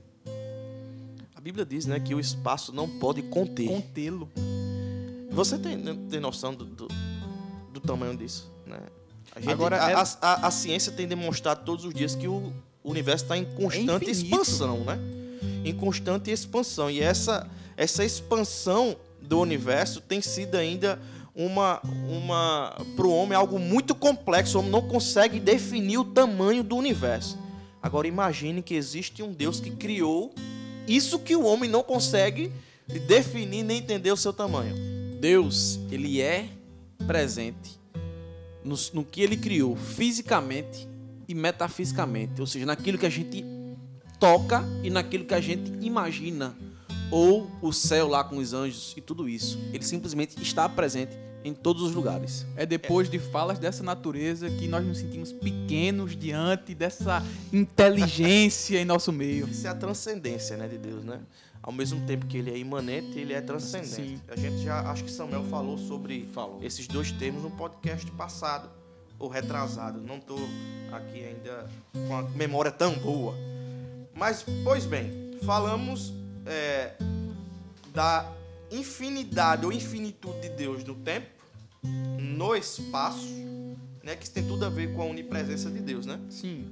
[1.34, 3.68] A Bíblia diz né, que o espaço não pode conter.
[3.68, 4.28] Contê-lo.
[5.30, 6.88] Você tem, tem noção do, do,
[7.72, 8.52] do tamanho disso?
[8.66, 8.78] Né?
[9.34, 12.52] A, gente- Agora, a, é- a- a- ciência tem demonstrado todos os dias que o
[12.84, 14.98] universo está em constante É expansão, né?
[15.64, 16.90] Em constante expansão.
[16.90, 21.00] E essa, essa expansão do universo tem sido ainda
[21.34, 24.56] uma, uma para o homem algo muito complexo.
[24.56, 27.38] O homem não consegue definir o tamanho do universo.
[27.82, 30.32] Agora imagine que existe um Deus que criou
[30.86, 32.52] isso que o homem não consegue
[33.08, 34.74] definir nem entender o seu tamanho.
[35.18, 36.48] Deus, ele é
[37.06, 37.80] presente
[38.64, 40.88] no, no que ele criou fisicamente
[41.28, 43.44] e metafisicamente, ou seja, naquilo que a gente
[44.18, 46.56] toca e naquilo que a gente imagina,
[47.10, 49.58] ou o céu lá com os anjos e tudo isso.
[49.72, 52.46] Ele simplesmente está presente em todos os lugares.
[52.56, 57.22] É depois de falas dessa natureza que nós nos sentimos pequenos diante dessa
[57.52, 59.46] inteligência em nosso meio.
[59.46, 61.20] Isso é a transcendência né, de Deus, né?
[61.64, 64.18] Ao mesmo tempo que ele é imanente, ele é transcendente.
[64.18, 64.20] Sim.
[64.28, 66.62] A gente já, acho que Samuel falou sobre Falou.
[66.62, 68.68] esses dois termos no podcast passado,
[69.18, 69.98] ou retrasado.
[69.98, 70.38] Não estou
[70.92, 71.66] aqui ainda
[72.06, 73.34] com a memória tão boa.
[74.14, 76.12] Mas, pois bem, falamos
[76.44, 76.92] é,
[77.94, 78.30] da
[78.70, 81.28] infinidade ou infinitude de Deus no tempo,
[82.20, 83.32] no espaço,
[84.02, 86.20] né, que isso tem tudo a ver com a onipresença de Deus, né?
[86.28, 86.70] Sim.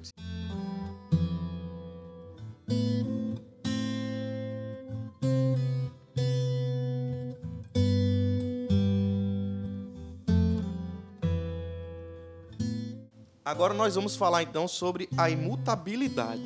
[13.53, 16.43] Agora nós vamos falar então sobre a imutabilidade.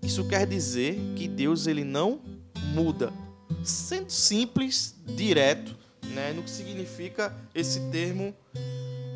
[0.00, 2.20] Isso quer dizer que Deus ele não
[2.72, 3.12] muda.
[3.64, 8.32] Sendo simples, direto, né, no que significa esse termo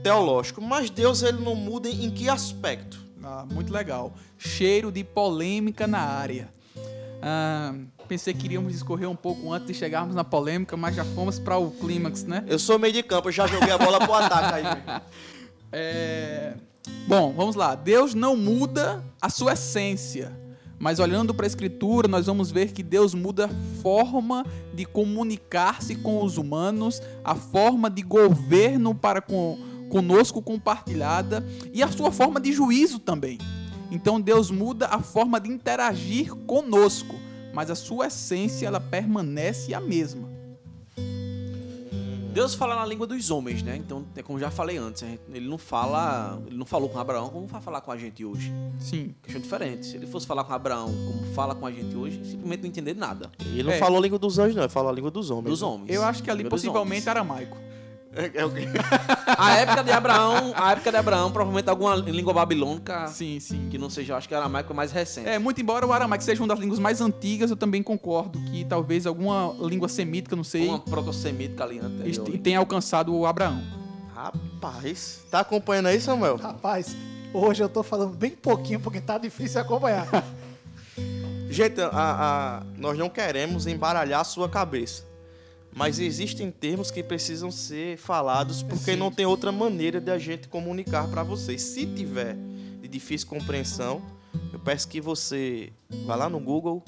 [0.02, 0.60] teológico.
[0.60, 2.98] Mas Deus ele não muda em que aspecto?
[3.22, 4.12] Ah, muito legal.
[4.36, 6.52] Cheiro de polêmica na área.
[7.22, 7.72] Ah,
[8.08, 11.56] Pensei que iríamos discorrer um pouco antes de chegarmos na polêmica, mas já fomos para
[11.56, 12.44] o clímax, né?
[12.46, 14.64] Eu sou meio de campo, eu já joguei a bola pro ataque aí.
[15.76, 16.54] É...
[17.08, 17.74] Bom, vamos lá.
[17.74, 20.32] Deus não muda a sua essência.
[20.78, 25.96] Mas olhando para a Escritura, nós vamos ver que Deus muda a forma de comunicar-se
[25.96, 29.58] com os humanos, a forma de governo para com,
[29.90, 33.38] conosco compartilhada e a sua forma de juízo também.
[33.90, 37.14] Então Deus muda a forma de interagir conosco,
[37.52, 40.33] mas a sua essência ela permanece a mesma.
[42.34, 43.76] Deus fala na língua dos homens, né?
[43.76, 47.46] Então, é como já falei antes, ele não fala, ele não falou com Abraão como
[47.46, 48.52] vai falar com a gente hoje.
[48.78, 49.14] Sim.
[49.22, 49.86] Questão diferente.
[49.86, 52.94] Se ele fosse falar com Abraão como fala com a gente hoje, simplesmente não entender
[52.96, 53.30] nada.
[53.40, 53.78] Ele não É.
[53.78, 55.48] falou a língua dos anjos, não, ele falou a língua dos homens.
[55.50, 55.90] Dos homens.
[55.94, 57.56] Eu acho que ali possivelmente aramaico.
[58.34, 58.66] É, o quê?
[59.36, 63.68] A época de Abraão, a época de Abraão, provavelmente alguma língua babilônica Sim, sim.
[63.70, 65.28] que não seja, eu acho que aramaico é mais recente.
[65.28, 68.64] É, muito embora o aramaico seja uma das línguas mais antigas, eu também concordo que
[68.64, 72.38] talvez alguma língua semítica, não sei, uma proto-semítica ali anterior.
[72.38, 73.60] tenha alcançado o Abraão.
[74.14, 76.36] Rapaz, tá acompanhando aí, Samuel?
[76.36, 76.96] Rapaz,
[77.32, 80.06] hoje eu tô falando bem pouquinho porque tá difícil acompanhar.
[81.50, 85.04] Gente, a- a- nós não queremos embaralhar a sua cabeça.
[85.74, 88.96] Mas existem termos que precisam ser falados porque Sim.
[88.96, 91.60] não tem outra maneira de a gente comunicar para vocês.
[91.62, 92.36] Se tiver
[92.80, 94.00] de difícil compreensão,
[94.52, 95.72] eu peço que você
[96.06, 96.82] vá lá no Google,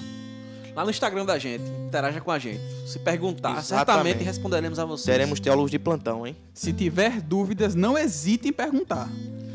[0.75, 2.61] Lá no Instagram da gente, interaja com a gente.
[2.87, 3.65] Se perguntar, Exatamente.
[4.13, 5.05] certamente responderemos a vocês.
[5.17, 6.35] teremos teólogos de plantão, hein?
[6.53, 9.09] Se tiver dúvidas, não hesite em perguntar.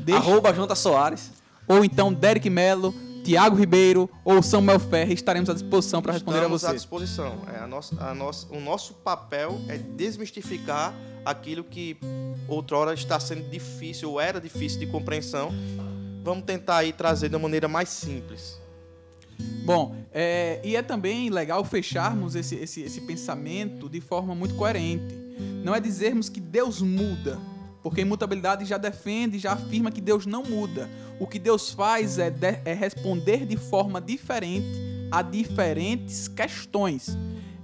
[0.05, 1.31] Deixe- Arroba Jonta Soares.
[1.69, 6.65] Ou então Derek Melo, Tiago Ribeiro ou Samuel Ferre estaremos à disposição para responder Estamos
[6.65, 6.77] a à você.
[6.77, 7.39] disposição.
[7.55, 11.97] É, a nossa, a nossa, o nosso papel é desmistificar aquilo que
[12.49, 15.51] outrora está sendo difícil ou era difícil de compreensão.
[16.25, 18.61] Vamos tentar aí trazer de uma maneira mais simples.
[19.65, 25.15] Bom, é, e é também legal fecharmos esse, esse, esse pensamento de forma muito coerente.
[25.65, 27.41] Não é dizermos que Deus muda,
[27.83, 30.89] porque a imutabilidade já defende, já afirma que Deus não muda.
[31.19, 37.17] O que Deus faz é, de- é responder de forma diferente a diferentes questões.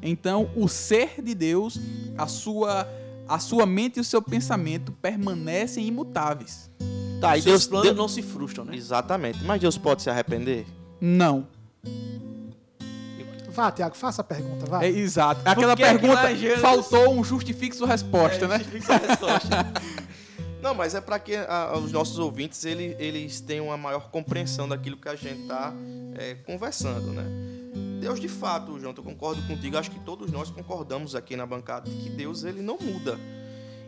[0.03, 1.79] Então, o ser de Deus,
[2.17, 2.87] a sua,
[3.29, 6.71] a sua mente e o seu pensamento permanecem imutáveis.
[7.21, 8.77] Tá, e Seus Deus, planos Deus- não se frustram, né?
[8.77, 9.43] Exatamente.
[9.45, 10.67] Mas Deus pode se arrepender?
[11.01, 11.47] Não.
[13.49, 14.85] Vá, Tiago, faça a pergunta, vá.
[14.85, 15.41] É, exato.
[15.45, 18.59] Aquela que aqui pergunta Gênesis- faltou um justifixo resposta, né?
[18.59, 19.73] Fixa a resposta.
[20.61, 24.69] Não, mas é para que a- os nossos ouvintes ele- eles tenham uma maior compreensão
[24.69, 25.73] daquilo que a gente está
[26.45, 27.25] conversando, né?
[28.01, 29.77] Deus, de fato, João, eu concordo contigo.
[29.77, 33.19] Acho que todos nós concordamos aqui na bancada de que Deus ele não muda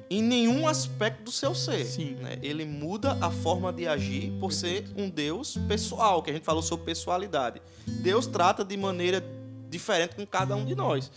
[0.08, 1.84] em nenhum aspecto do seu ser.
[1.84, 2.16] Sim.
[2.20, 2.38] né?
[2.42, 6.62] Ele muda a forma de agir por ser um Deus pessoal, que a gente falou
[6.62, 7.60] sobre pessoalidade.
[7.86, 9.24] Deus trata de maneira
[9.70, 11.10] diferente com cada um de nós,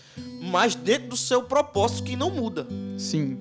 [0.51, 2.67] mas dentro do seu propósito que não muda.
[2.97, 3.37] Sim.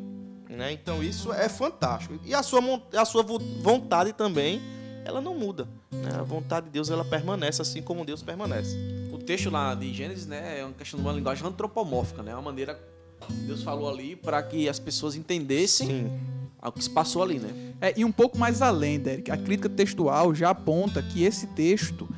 [0.49, 0.73] Né?
[0.73, 2.19] Então isso é fantástico.
[2.25, 2.61] E a sua,
[2.97, 4.61] a sua vo- vontade também,
[5.05, 5.67] ela não muda.
[5.91, 6.11] né?
[6.19, 8.77] A vontade de Deus ela permanece assim como Deus permanece.
[9.13, 12.33] O texto lá de Gênesis, né, é uma questão de uma linguagem antropomórfica, né?
[12.35, 12.79] Uma maneira
[13.27, 16.21] que Deus falou ali para que as pessoas entendessem Sim.
[16.63, 17.73] o que se passou ali, né?
[17.81, 22.09] É, e um pouco mais além, Derek, a crítica textual já aponta que esse texto,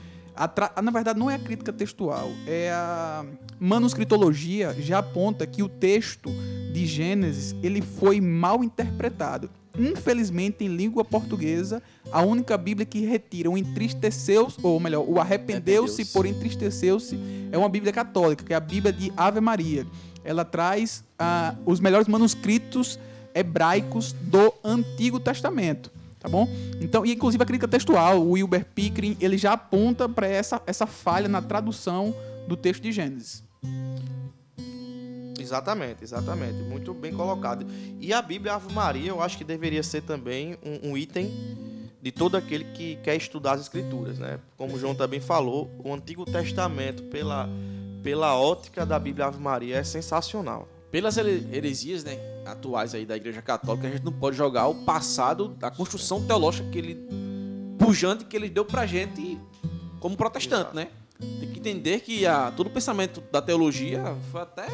[0.49, 3.25] tra- na verdade não é a crítica textual, é a
[3.59, 6.31] manuscritologia já aponta que o texto
[6.73, 9.49] de Gênesis ele foi mal interpretado.
[9.77, 16.05] Infelizmente, em língua portuguesa, a única Bíblia que retira o entristeceu-se, ou melhor, o arrependeu-se
[16.07, 17.19] por entristeceu-se,
[17.51, 19.85] é uma Bíblia católica, que é a Bíblia de Ave Maria.
[20.25, 23.01] Ela traz ah, os melhores manuscritos
[23.35, 25.91] hebraicos do Antigo Testamento,
[26.25, 26.49] tá bom?
[26.81, 30.87] Então, e inclusive a crítica textual, o Wilber Pickering, ele já aponta para essa, essa
[30.87, 32.15] falha na tradução
[32.49, 33.45] do texto de Gênesis.
[35.39, 36.63] Exatamente, exatamente.
[36.63, 37.67] Muito bem colocado.
[38.01, 41.31] E a Bíblia Ave Maria, eu acho que deveria ser também um, um item
[42.01, 44.39] de todo aquele que quer estudar as Escrituras, né?
[44.57, 47.51] Como o João também falou, o Antigo Testamento, pela,
[48.03, 50.67] pela ótica da Bíblia Ave Maria, é sensacional.
[50.91, 54.85] Pelas here- heresias, né, atuais aí da Igreja Católica, a gente não pode jogar o
[54.85, 57.09] passado da construção teológica que ele
[57.79, 59.39] pujante que ele deu pra gente
[60.01, 60.77] como protestante, Exato.
[60.77, 60.89] né?
[61.19, 64.67] Tem que entender que a, todo o pensamento da teologia foi até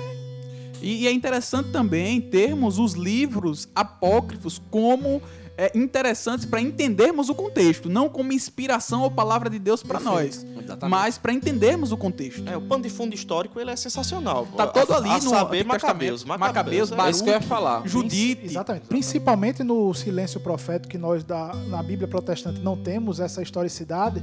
[0.82, 5.20] E, e é interessante também termos os livros apócrifos como
[5.58, 10.42] é, interessantes para entendermos o contexto, não como inspiração ou palavra de Deus para nós,
[10.58, 10.88] Exatamente.
[10.90, 12.48] mas para entendermos o contexto.
[12.48, 14.46] É, o pano de fundo histórico ele é sensacional.
[14.56, 16.24] Tá todo A- ali a no saber, Macabeus.
[16.24, 17.86] Macabeus, Macabeus, é É isso que eu ia falar.
[17.86, 18.46] Judite.
[18.46, 18.86] Exatamente.
[18.86, 24.22] Principalmente no silêncio profético, que nós da, na Bíblia protestante não temos essa historicidade.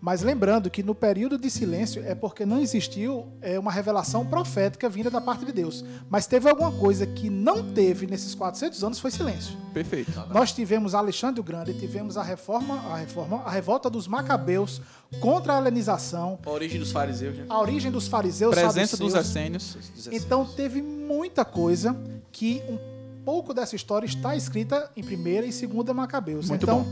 [0.00, 4.88] Mas lembrando que no período de silêncio é porque não existiu é, uma revelação profética
[4.88, 5.84] vinda da parte de Deus.
[6.08, 9.56] Mas teve alguma coisa que não teve nesses 400 anos foi silêncio.
[9.74, 10.12] Perfeito.
[10.30, 14.80] Nós tivemos Alexandre o Grande, tivemos a reforma, a reforma, a revolta dos macabeus
[15.20, 17.46] contra a helenização, A origem dos fariseus, né?
[17.48, 19.76] a origem dos fariseus, Presença dos essênios.
[20.12, 21.96] Então teve muita coisa
[22.30, 22.78] que um
[23.24, 26.48] pouco dessa história está escrita em primeira e segunda Macabeus.
[26.48, 26.86] Muito então,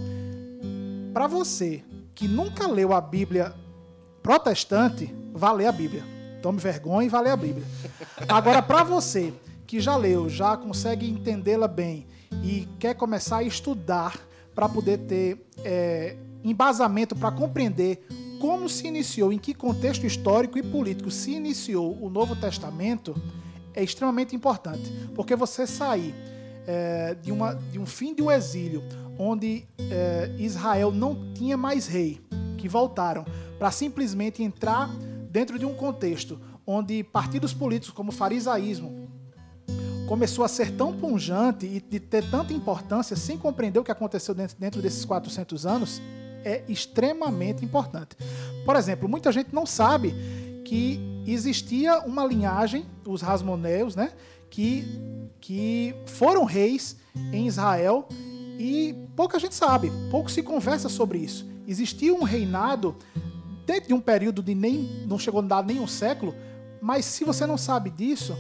[1.13, 1.83] para você
[2.17, 3.55] que nunca leu a Bíblia
[4.23, 6.03] protestante, vá ler a Bíblia.
[6.43, 7.65] Tome vergonha e vá ler a Bíblia.
[8.27, 9.33] Agora, para você
[9.67, 12.07] que já leu, já consegue entendê-la bem
[12.43, 14.19] e quer começar a estudar
[14.55, 18.07] para poder ter é, embasamento para compreender
[18.41, 23.15] como se iniciou, em que contexto histórico e político se iniciou o Novo Testamento,
[23.75, 24.91] é extremamente importante.
[25.15, 26.15] Porque você sair
[26.67, 28.83] é, de, uma, de um fim de um exílio,
[29.19, 32.21] onde é, Israel não tinha mais rei,
[32.59, 33.25] que voltaram,
[33.59, 34.89] para simplesmente entrar
[35.31, 39.07] dentro de um contexto onde partidos políticos como o farisaísmo
[40.07, 44.35] começou a ser tão punjante e de ter tanta importância sem compreender o que aconteceu
[44.35, 46.01] dentro, dentro desses 400 anos,
[46.45, 48.17] é extremamente importante.
[48.65, 50.15] Por exemplo, muita gente não sabe
[50.65, 54.13] que existia uma linhagem, os Rasmoneus, né,
[54.49, 54.85] que,
[55.41, 56.97] que foram reis
[57.33, 58.09] em Israel
[58.59, 61.47] e pouca gente sabe, pouco se conversa sobre isso.
[61.67, 62.97] Existia um reinado
[63.67, 66.35] dentro de um período de nem não chegou a nem um século,
[66.81, 68.37] mas se você não sabe disso,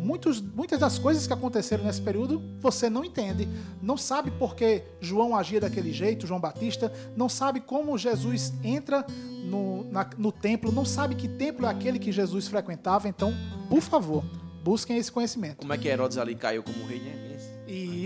[0.00, 3.48] muitos, muitas das coisas que aconteceram nesse período você não entende,
[3.82, 9.04] não sabe por que João agia daquele jeito, João Batista, não sabe como Jesus entra
[9.44, 13.08] no, na- no templo, não sabe que templo é aquele que Jesus frequentava.
[13.08, 13.34] Então,
[13.68, 14.24] por favor,
[14.62, 15.58] busquem esse conhecimento.
[15.58, 17.23] Como é que Herodes ali caiu como rei, né?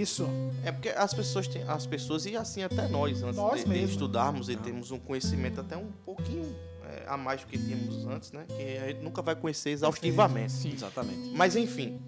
[0.01, 0.29] Isso,
[0.65, 3.69] É porque as pessoas têm, as pessoas e assim até nós, antes Nós de, de
[3.71, 3.91] mesmo.
[3.91, 8.33] estudarmos e termos um conhecimento até um pouquinho é, a mais do que tínhamos antes,
[8.33, 8.45] né?
[8.49, 10.53] Que a gente nunca vai conhecer exaustivamente.
[10.53, 10.73] Sim.
[10.73, 11.31] Exatamente.
[11.35, 12.01] Mas enfim,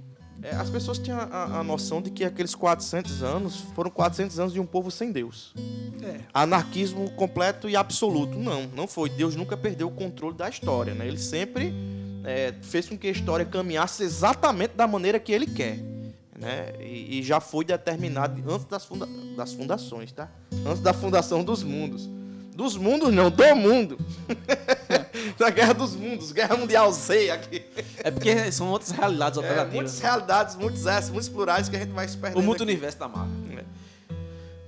[0.42, 4.38] é, as pessoas têm a, a- a noção de que aqueles 400 anos foram 400
[4.40, 5.53] anos de um povo sem Deus.
[6.03, 8.38] é, Anarquismo completo e absoluto.
[8.38, 9.11] Não, não foi.
[9.11, 11.07] Deus nunca perdeu o controle da história, né?
[11.07, 11.74] Ele sempre
[12.24, 15.79] é, fez com que a história caminhasse exatamente da maneira que ele quer.
[16.40, 16.72] Né?
[16.81, 20.29] E, e já foi determinado antes das, funda- das fundações, tá?
[20.66, 22.09] Antes da fundação dos mundos.
[22.57, 23.98] Dos mundos não, do mundo.
[25.38, 27.62] da Guerra dos Mundos, Guerra Mundial Z aqui.
[27.98, 29.74] É porque são outras realidades É, operativas.
[29.74, 30.09] muitas né?
[30.09, 32.70] realidades, muitos S, muitos plurais que a gente vai se perdendo O muito aqui.
[32.72, 33.50] universo da Marvel.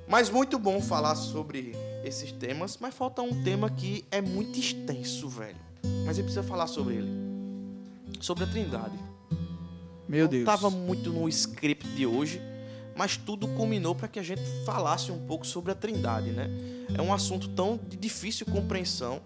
[0.08, 5.26] Mas muito bom falar sobre esses temas, mas falta um tema que é muito extenso,
[5.28, 5.56] velho.
[5.82, 7.10] Mas a gente precisa falar sobre ele.
[8.20, 8.92] Sobre a Trindade.
[10.12, 10.42] Meu Não Deus.
[10.42, 12.38] estava muito no script de hoje,
[12.94, 16.50] mas tudo culminou para que a gente falasse um pouco sobre a Trindade, né?
[16.94, 19.22] É um assunto tão de difícil compreensão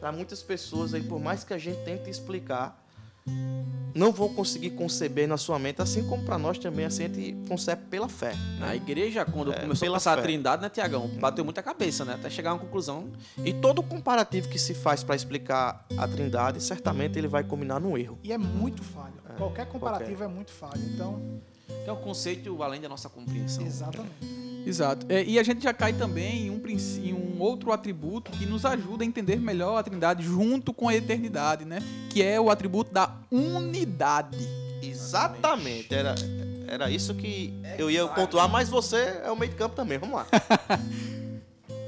[0.00, 2.87] para muitas pessoas aí, por mais que a gente tente explicar,
[3.94, 7.36] não vão conseguir conceber na sua mente, assim como para nós também, assim a gente
[7.48, 8.32] concebe pela fé.
[8.60, 10.20] A igreja, quando É, começou a passar fé.
[10.20, 11.08] a trindade, né, Tiagão?
[11.18, 12.14] Bateu muita cabeça, né?
[12.14, 13.10] Até chegar a uma conclusão.
[13.44, 17.96] E todo comparativo que se faz para explicar a Trindade, certamente ele vai culminar num
[17.98, 18.18] erro.
[18.22, 19.14] e é muito falho.
[19.36, 20.24] qualquer comparativo qualquer.
[20.24, 20.82] é muito falho.
[20.94, 21.40] Então,
[21.86, 23.64] É um conceito além da nossa compreensão.
[23.64, 24.38] exatamente.
[24.66, 25.06] Exato.
[25.08, 26.62] É, e a gente já cai também em um,
[27.02, 30.94] em um outro atributo que nos ajuda a entender melhor a Trindade junto com a
[30.94, 31.82] eternidade, né?
[32.10, 34.46] Que é o atributo da unidade.
[34.82, 35.94] Exatamente.
[35.94, 36.14] Era,
[36.66, 39.98] era isso que eu ia pontuar, mas você é o meio de campo também.
[39.98, 40.26] Vamos lá.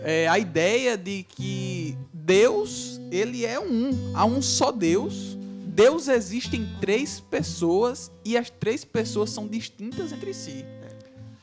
[0.02, 4.12] É a ideia de que Deus, ele é um.
[4.14, 5.36] Há um só Deus.
[5.80, 10.64] Deus existe em três pessoas e as três pessoas são distintas entre si.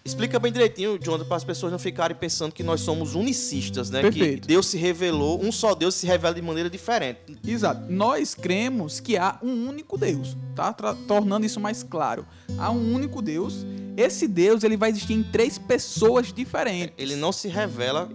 [0.06, 4.02] Explica bem direitinho, Jonathan, para as pessoas não ficarem pensando que nós somos unicistas, né?
[4.02, 4.44] Perfeito.
[4.44, 7.38] Que Deus se revelou, um só Deus se revela de maneira diferente.
[7.46, 7.92] Exato.
[7.92, 10.72] Nós cremos que há um único Deus, tá?
[10.72, 12.26] Tornando isso mais claro.
[12.58, 13.66] Há um único Deus.
[13.98, 16.94] Esse Deus, ele vai existir em três pessoas diferentes.
[16.98, 18.10] Ele não se revela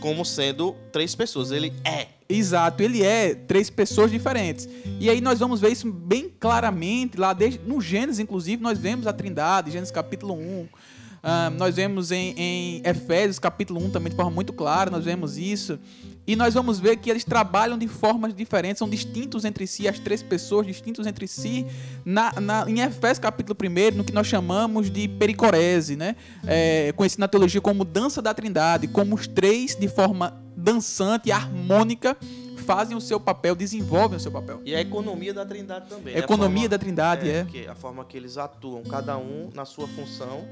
[0.00, 2.17] como sendo três pessoas, ele é.
[2.28, 4.68] Exato, ele é três pessoas diferentes.
[5.00, 9.06] E aí nós vamos ver isso bem claramente lá desde no Gênesis, inclusive, nós vemos
[9.06, 10.68] a Trindade, Gênesis capítulo 1.
[11.22, 15.38] Ah, nós vemos em, em Efésios capítulo 1 também de forma muito clara, nós vemos
[15.38, 15.78] isso.
[16.28, 19.98] E nós vamos ver que eles trabalham de formas diferentes, são distintos entre si, as
[19.98, 21.64] três pessoas distintos entre si.
[22.04, 26.16] Na, na- em Efésios capítulo 1, no que nós chamamos de pericorese, né?
[26.46, 31.32] É, conhecido na teologia como dança da trindade, como os três de forma dançante e
[31.32, 32.14] harmônica
[32.66, 34.60] fazem o seu papel, desenvolvem o seu papel.
[34.66, 36.12] E a economia da Trindade também.
[36.12, 36.20] né?
[36.20, 37.44] A Economia forma- da trindade, é.
[37.46, 40.44] que a forma que eles atuam, cada um na sua função,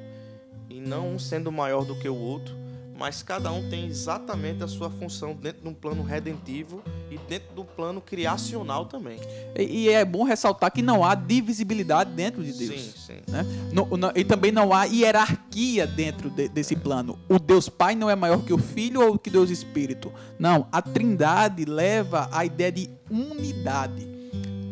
[0.70, 2.54] e não um sendo maior do que o outro,
[2.98, 7.54] mas cada um tem exatamente a sua função dentro de um plano redentivo e dentro
[7.54, 9.18] do plano criacional também.
[9.56, 12.80] E, e é bom ressaltar que não há divisibilidade dentro de Deus.
[12.80, 13.32] Sim, sim.
[13.32, 13.44] né?
[13.72, 17.18] No- no- e também não há hierarquia dentro de- desse plano.
[17.28, 20.12] O Deus Pai não é maior que o Filho ou que Deus Espírito.
[20.38, 24.08] Não, a Trindade leva a ideia de unidade.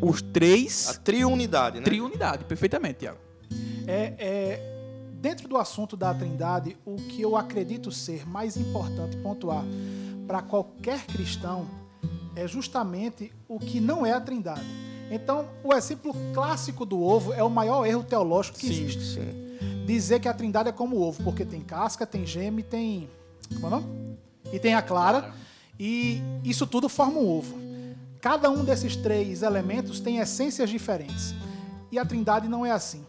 [0.00, 1.84] Os A três, triunidade, né?
[1.84, 3.18] triunidade, perfeitamente, Tiago.
[3.86, 4.73] É, é,
[5.24, 9.64] dentro do assunto da Trindade, o que eu acredito ser mais importante pontuar
[10.26, 11.66] para qualquer cristão
[12.36, 14.60] é justamente o que não é a Trindade.
[15.10, 19.02] Então, o exemplo clássico do ovo é o maior erro teológico que Sim, existe.
[19.02, 19.86] Sim.
[19.86, 23.08] Dizer que a Trindade é como o ovo, porque tem casca, tem gema e tem.
[23.54, 24.18] Como é o nome?
[24.52, 25.32] E tem a clara.
[25.80, 27.56] E isso tudo forma um ovo.
[28.20, 31.34] Cada um desses três elementos tem essências diferentes.
[31.90, 33.02] E a Trindade não é assim.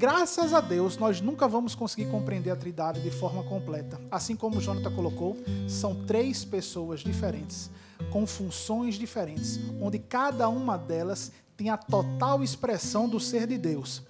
[0.00, 4.00] Graças a Deus, nós nunca vamos conseguir compreender a Trindade de forma completa.
[4.10, 5.36] Assim como o Jonathan colocou,
[5.68, 7.70] são três pessoas diferentes,
[8.10, 14.02] com funções diferentes, onde cada uma delas tem a total expressão do ser de Deus.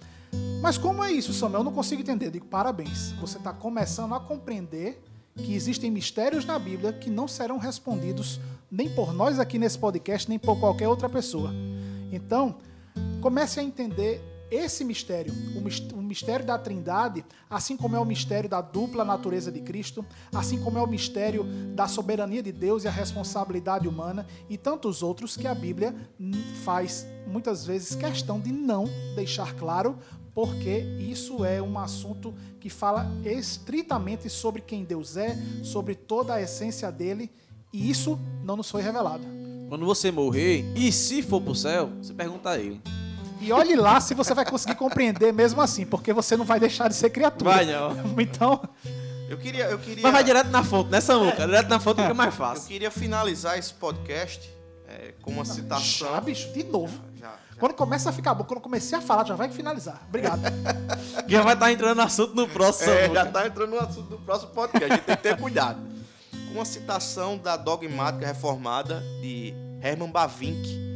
[0.61, 1.59] Mas como é isso, Samuel?
[1.59, 2.31] Eu não consigo entender.
[2.31, 3.11] Digo, parabéns.
[3.19, 5.03] Você está começando a compreender
[5.35, 8.39] que existem mistérios na Bíblia que não serão respondidos
[8.71, 11.51] nem por nós aqui nesse podcast, nem por qualquer outra pessoa.
[12.13, 12.55] Então,
[13.19, 18.05] comece a entender esse mistério, o mis- o mistério da Trindade, assim como é o
[18.05, 22.83] mistério da dupla natureza de Cristo, assim como é o mistério da soberania de Deus
[22.83, 25.95] e a responsabilidade humana e tantos outros que a Bíblia
[26.65, 28.85] faz muitas vezes questão de não
[29.15, 29.97] deixar claro,
[30.33, 36.41] porque isso é um assunto que fala estritamente sobre quem Deus é, sobre toda a
[36.41, 37.31] essência dele,
[37.71, 39.23] e isso não nos foi revelado.
[39.69, 42.81] Quando você morrer, e se for pro céu, você pergunta a ele.
[43.41, 46.87] E olhe lá se você vai conseguir compreender mesmo assim, porque você não vai deixar
[46.87, 47.51] de ser criatura.
[47.51, 47.95] Vai não.
[48.19, 48.61] Então,
[49.29, 51.45] Eu queria, eu queria, Mas vai direto na fonte, nessa Samuca?
[51.45, 52.67] Direto na fonte fica mais eu fácil.
[52.67, 54.49] queria finalizar esse podcast
[54.87, 56.13] é, com uma citação.
[56.13, 56.99] já, bicho, de novo.
[57.15, 57.33] Já, já.
[57.57, 60.01] Quando começa a ficar bom, quando eu comecei a falar, já vai finalizar.
[60.07, 60.41] Obrigado.
[61.27, 62.91] Já vai estar entrando no assunto no próximo.
[62.91, 65.79] É, já tá entrando no assunto do próximo podcast, a gente tem que ter cuidado.
[66.53, 70.90] Uma citação da dogmática reformada de Herman Bavinck,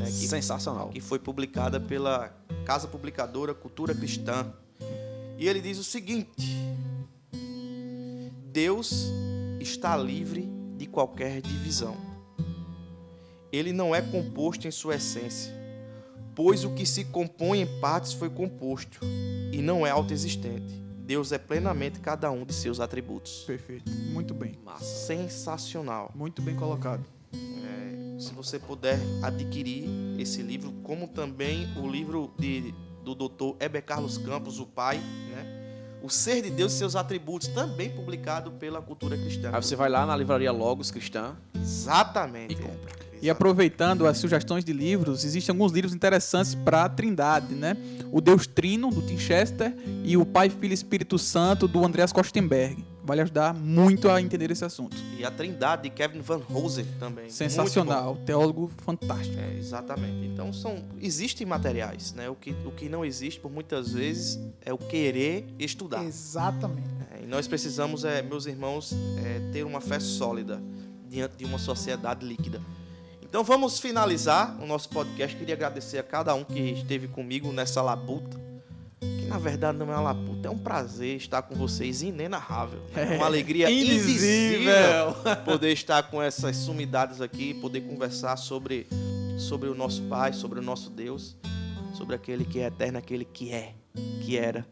[0.00, 0.88] né, que, Sensacional.
[0.88, 2.34] que foi publicada pela
[2.64, 4.52] casa publicadora Cultura Cristã.
[5.38, 6.56] E ele diz o seguinte:
[8.46, 9.06] Deus
[9.60, 11.96] está livre de qualquer divisão.
[13.52, 15.52] Ele não é composto em sua essência,
[16.34, 19.00] pois o que se compõe em partes foi composto
[19.52, 20.80] e não é autoexistente.
[20.98, 23.42] Deus é plenamente cada um de seus atributos.
[23.44, 23.90] Perfeito.
[24.12, 24.56] Muito bem.
[24.80, 26.12] Sensacional.
[26.14, 27.04] Muito bem colocado.
[28.20, 33.56] Se você puder adquirir esse livro, como também o livro de, do Dr.
[33.58, 35.46] Heber Carlos Campos, o pai, né?
[36.02, 39.50] O Ser de Deus e seus atributos, também publicado pela Cultura Cristã.
[39.54, 41.34] Aí você vai lá na livraria Logos Cristã.
[41.54, 42.52] Exatamente.
[42.52, 43.00] E compra.
[43.22, 47.74] E aproveitando as sugestões de livros, existem alguns livros interessantes para a Trindade, né?
[48.12, 52.12] O Deus Trino, do Tim Chester, e o Pai, Filho e Espírito Santo, do Andreas
[52.12, 52.84] Kostenberg.
[53.10, 54.96] Vai ajudar muito a entender esse assunto.
[55.18, 57.28] E a Trindade de Kevin Van Hosen também.
[57.28, 59.36] Sensacional, teólogo fantástico.
[59.36, 60.28] É, exatamente.
[60.28, 62.30] Então são existem materiais, né?
[62.30, 66.04] O que, o que não existe por muitas vezes é o querer estudar.
[66.04, 66.88] Exatamente.
[67.10, 68.94] É, e nós precisamos, é, meus irmãos,
[69.24, 70.62] é, ter uma fé sólida
[71.08, 72.62] diante de uma sociedade líquida.
[73.20, 75.36] Então vamos finalizar o nosso podcast.
[75.36, 78.49] Queria agradecer a cada um que esteve comigo nessa labuta.
[79.30, 82.80] Na verdade não é uma labuta, é um prazer estar com vocês inenarrável.
[82.96, 85.14] É uma alegria indizível
[85.44, 88.88] poder estar com essas sumidades aqui, poder conversar sobre,
[89.38, 91.36] sobre o nosso Pai, sobre o nosso Deus,
[91.94, 93.72] sobre aquele que é eterno, aquele que é,
[94.22, 94.66] que era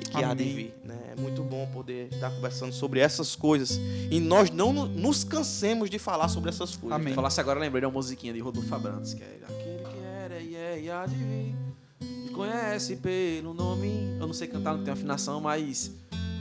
[0.00, 0.54] e que há de Amém.
[0.54, 0.74] vir.
[0.84, 0.96] Né?
[1.16, 3.80] É muito bom poder estar conversando sobre essas coisas.
[4.10, 7.00] E nós não no- nos cansemos de falar sobre essas coisas.
[7.00, 7.14] Amém.
[7.14, 10.54] Falasse agora, lembrei de uma musiquinha de Rodolfo Abrantes, que é aquele que era e
[10.54, 11.54] é e há de vir.
[12.38, 14.16] Conhece pelo nome.
[14.20, 15.90] Eu não sei cantar, não tenho afinação, mas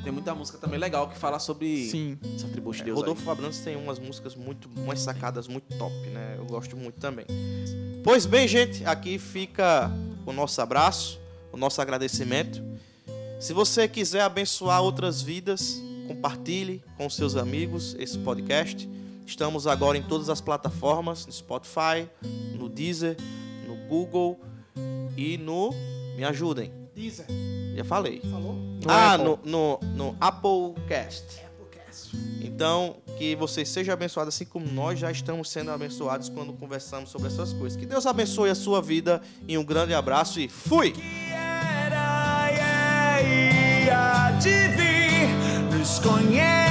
[0.03, 2.19] tem muita música também legal que fala sobre Sim.
[2.35, 2.99] esse atributo de É, Deus.
[2.99, 6.35] Rodolfo Fabrantes tem umas músicas muito, umas sacadas muito top, né?
[6.37, 7.25] Eu gosto muito também.
[8.03, 9.91] Pois bem, gente, aqui fica
[10.23, 11.19] o nosso abraço,
[11.51, 12.61] o nosso agradecimento.
[13.39, 18.87] Se você quiser abençoar outras vidas, compartilhe com seus amigos esse podcast.
[19.25, 22.07] Estamos agora em todas as plataformas, no Spotify,
[22.53, 23.17] no Deezer,
[23.67, 24.39] no Google
[25.17, 25.71] e no
[26.15, 26.71] me ajudem.
[26.95, 27.25] Deezer,
[27.75, 28.21] Já falei.
[28.21, 28.55] falou?
[28.87, 29.25] ah, Apple.
[29.25, 31.41] no, no, no Applecast.
[31.45, 32.15] Applecast.
[32.41, 37.27] Então, que vocês sejam abençoados assim como nós já estamos sendo abençoados quando conversamos sobre
[37.27, 37.77] essas coisas.
[37.77, 40.93] Que Deus abençoe a sua vida e um grande abraço e fui!
[41.31, 42.49] era
[43.21, 46.66] e é, há de vir, nos conhece